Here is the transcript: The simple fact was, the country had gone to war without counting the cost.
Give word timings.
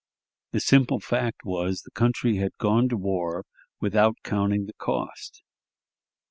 The 0.51 0.59
simple 0.59 0.99
fact 0.99 1.45
was, 1.45 1.83
the 1.83 1.91
country 1.91 2.37
had 2.37 2.57
gone 2.57 2.89
to 2.89 2.97
war 2.97 3.45
without 3.79 4.17
counting 4.23 4.65
the 4.65 4.73
cost. 4.73 5.43